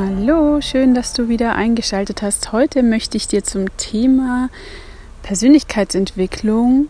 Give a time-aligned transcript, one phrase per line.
[0.00, 2.52] Hallo, schön, dass du wieder eingeschaltet hast.
[2.52, 4.48] Heute möchte ich dir zum Thema
[5.24, 6.86] Persönlichkeitsentwicklung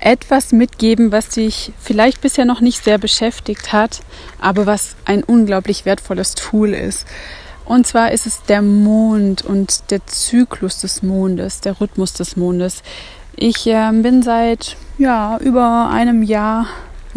[0.00, 4.00] etwas mitgeben, was dich vielleicht bisher noch nicht sehr beschäftigt hat,
[4.40, 7.06] aber was ein unglaublich wertvolles Tool ist.
[7.64, 12.82] Und zwar ist es der Mond und der Zyklus des Mondes, der Rhythmus des Mondes.
[13.36, 16.66] Ich äh, bin seit ja, über einem Jahr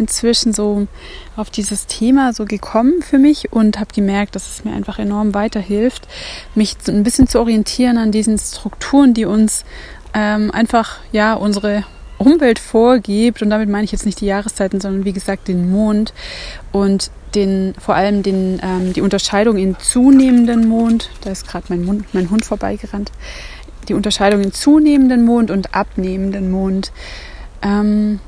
[0.02, 0.86] inzwischen so
[1.36, 5.34] auf dieses Thema so gekommen für mich und habe gemerkt, dass es mir einfach enorm
[5.34, 6.06] weiterhilft,
[6.54, 9.64] mich ein bisschen zu orientieren an diesen Strukturen, die uns
[10.14, 11.84] ähm, einfach ja unsere
[12.18, 16.12] Umwelt vorgibt und damit meine ich jetzt nicht die Jahreszeiten, sondern wie gesagt den Mond
[16.70, 21.10] und den vor allem den ähm, die Unterscheidung in zunehmenden Mond.
[21.22, 23.10] Da ist gerade mein, mein Hund vorbeigerannt.
[23.88, 26.92] Die Unterscheidung in zunehmenden Mond und abnehmenden Mond.
[27.62, 28.20] Ähm,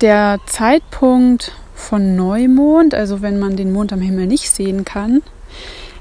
[0.00, 5.22] der Zeitpunkt von Neumond, also wenn man den Mond am Himmel nicht sehen kann,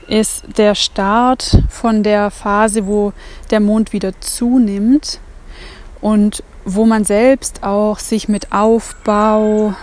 [0.07, 3.13] ist der Start von der Phase, wo
[3.51, 5.19] der Mond wieder zunimmt
[6.01, 9.73] und wo man selbst auch sich mit Aufbau,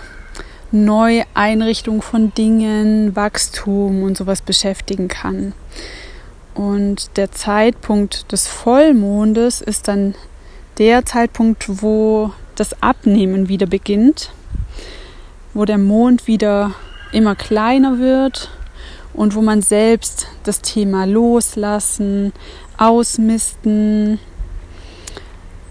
[0.71, 5.53] Neueinrichtung von Dingen, Wachstum und sowas beschäftigen kann.
[6.53, 10.15] Und der Zeitpunkt des Vollmondes ist dann
[10.77, 14.31] der Zeitpunkt, wo das Abnehmen wieder beginnt,
[15.53, 16.73] wo der Mond wieder
[17.11, 18.49] immer kleiner wird
[19.13, 22.33] und wo man selbst das Thema loslassen,
[22.77, 24.19] ausmisten,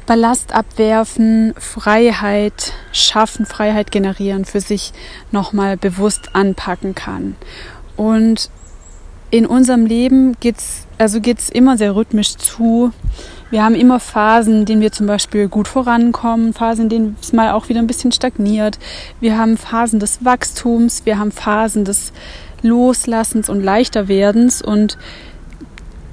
[0.07, 4.93] Ballast abwerfen, Freiheit schaffen, Freiheit generieren, für sich
[5.33, 7.35] nochmal bewusst anpacken kann.
[7.97, 8.51] Und
[9.31, 12.93] in unserem Leben geht's, also geht's immer sehr rhythmisch zu.
[13.51, 17.33] Wir haben immer Phasen, in denen wir zum Beispiel gut vorankommen, Phasen, in denen es
[17.33, 18.79] mal auch wieder ein bisschen stagniert.
[19.21, 22.13] Wir haben Phasen des Wachstums, wir haben Phasen des
[22.63, 24.99] Loslassens und Leichterwerdens und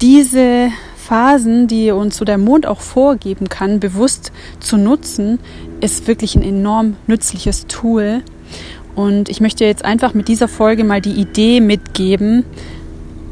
[0.00, 4.30] diese Phasen, die uns so der Mond auch vorgeben kann, bewusst
[4.60, 5.40] zu nutzen,
[5.80, 8.22] ist wirklich ein enorm nützliches Tool.
[8.94, 12.44] Und ich möchte jetzt einfach mit dieser Folge mal die Idee mitgeben,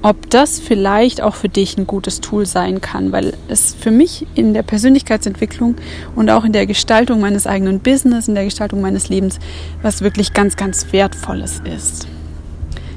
[0.02, 4.26] ob das vielleicht auch für dich ein gutes Tool sein kann, weil es für mich
[4.34, 5.76] in der Persönlichkeitsentwicklung
[6.16, 9.38] und auch in der Gestaltung meines eigenen Business, in der Gestaltung meines Lebens
[9.82, 12.08] was wirklich ganz, ganz Wertvolles ist.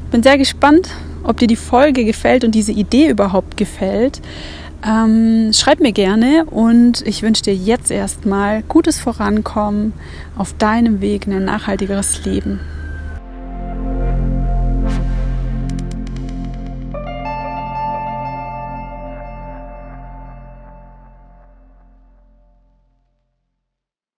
[0.06, 0.90] Ich bin sehr gespannt,
[1.24, 4.22] ob dir die Folge gefällt und diese Idee überhaupt gefällt.
[4.88, 9.94] Ähm, schreib mir gerne und ich wünsche dir jetzt erstmal gutes Vorankommen
[10.38, 12.60] auf deinem Weg in ein nachhaltigeres Leben.